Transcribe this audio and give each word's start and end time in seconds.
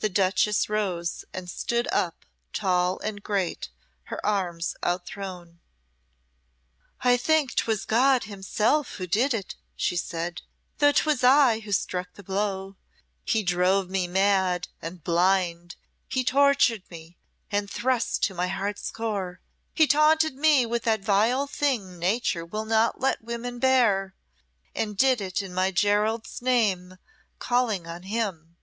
The 0.00 0.08
duchess 0.08 0.68
rose, 0.68 1.24
and 1.32 1.48
stood 1.48 1.86
up 1.92 2.24
tall 2.52 2.98
and 2.98 3.22
great, 3.22 3.68
her 4.10 4.26
arms 4.26 4.74
out 4.82 5.06
thrown. 5.06 5.60
"I 7.02 7.16
think 7.16 7.54
'twas 7.54 7.84
God 7.84 8.24
Himself 8.24 8.96
who 8.96 9.06
did 9.06 9.32
it," 9.32 9.54
she 9.76 9.96
said, 9.96 10.42
"though 10.78 10.90
'twas 10.90 11.22
I 11.22 11.60
who 11.60 11.70
struck 11.70 12.14
the 12.14 12.24
blow. 12.24 12.74
He 13.24 13.44
drove 13.44 13.88
me 13.88 14.08
mad 14.08 14.66
and 14.82 15.04
blind, 15.04 15.76
he 16.08 16.24
tortured 16.24 16.82
me, 16.90 17.16
and 17.52 17.70
thrust 17.70 18.24
to 18.24 18.34
my 18.34 18.48
heart's 18.48 18.90
core. 18.90 19.40
He 19.74 19.86
taunted 19.86 20.34
me 20.34 20.66
with 20.66 20.82
that 20.82 21.04
vile 21.04 21.46
thing 21.46 22.00
Nature 22.00 22.44
will 22.44 22.64
not 22.64 22.98
let 23.00 23.22
women 23.22 23.60
bear, 23.60 24.16
and 24.74 24.96
did 24.96 25.20
it 25.20 25.40
in 25.40 25.54
my 25.54 25.70
Gerald's 25.70 26.42
name, 26.42 26.96
calling 27.38 27.86
on 27.86 28.02
him. 28.02 28.56